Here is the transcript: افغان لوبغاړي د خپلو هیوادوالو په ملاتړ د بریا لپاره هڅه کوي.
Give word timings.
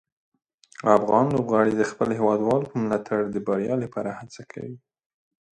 افغان 0.97 1.25
لوبغاړي 1.35 1.73
د 1.75 1.83
خپلو 1.91 2.11
هیوادوالو 2.19 2.69
په 2.71 2.77
ملاتړ 2.83 3.19
د 3.29 3.37
بریا 3.47 3.75
لپاره 3.83 4.17
هڅه 4.19 4.41
کوي. 4.51 4.77